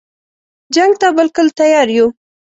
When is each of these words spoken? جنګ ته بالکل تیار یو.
جنګ 0.75 0.91
ته 1.01 1.07
بالکل 1.17 1.47
تیار 1.59 1.87
یو. 1.97 2.07